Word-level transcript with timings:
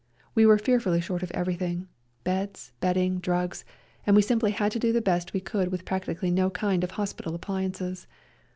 We 0.33 0.47
were 0.47 0.57
fear 0.57 0.79
fully 0.79 0.99
short 0.99 1.21
of 1.21 1.29
everything, 1.29 1.87
beds, 2.23 2.71
bedding, 2.79 3.19
drugs, 3.19 3.63
and 4.03 4.15
we 4.15 4.23
simply 4.23 4.49
had 4.49 4.71
to 4.71 4.79
do 4.79 4.91
the 4.91 4.99
best 4.99 5.31
we 5.31 5.41
could 5.41 5.67
with 5.71 5.85
practically 5.85 6.31
no 6.31 6.49
kind 6.49 6.83
of 6.83 6.89
hospital 6.97 7.35
appliances. 7.35 8.07